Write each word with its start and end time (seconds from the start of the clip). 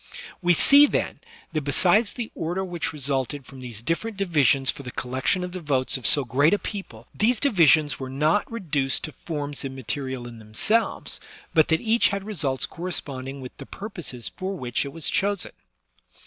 We 0.41 0.55
see, 0.55 0.87
then, 0.87 1.19
that 1.53 1.61
besides 1.61 2.13
the 2.13 2.31
order 2.33 2.65
which 2.65 2.91
resulted 2.91 3.45
from 3.45 3.59
these 3.59 3.83
different 3.83 4.17
divisions 4.17 4.71
for 4.71 4.81
the 4.81 4.89
collection 4.89 5.43
of 5.43 5.51
the 5.51 5.59
votes 5.59 5.95
of 5.95 6.07
so 6.07 6.25
great 6.25 6.55
a 6.55 6.57
people, 6.57 7.05
these 7.13 7.39
divisions 7.39 7.99
were 7.99 8.09
not 8.09 8.51
reduced 8.51 9.03
to 9.03 9.11
forms 9.11 9.63
immaterial 9.63 10.25
in 10.27 10.39
themselves, 10.39 11.19
but 11.53 11.67
that 11.67 11.81
each 11.81 12.07
had 12.07 12.23
results 12.23 12.65
corresponding 12.65 13.41
with 13.41 13.55
the 13.57 13.67
purposes 13.67 14.27
for 14.27 14.57
which 14.57 14.85
it 14.85 14.91
was 14.91 15.07
chosen. 15.07 15.51